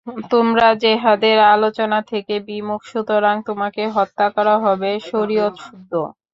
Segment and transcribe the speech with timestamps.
[0.31, 5.91] তোমরা জেহাদের আলোচনা থেকে বিমুখ, সুতরাং তোমাকে হত্যা করা হবে শরিয়তশুদ্ধ।